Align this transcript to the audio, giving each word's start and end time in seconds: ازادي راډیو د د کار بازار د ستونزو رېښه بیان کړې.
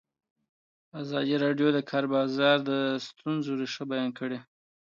ازادي 1.01 1.35
راډیو 1.43 1.67
د 1.71 1.75
د 1.77 1.79
کار 1.89 2.05
بازار 2.13 2.57
د 2.69 2.71
ستونزو 3.07 3.51
رېښه 3.61 3.83
بیان 3.91 4.09
کړې. 4.19 4.39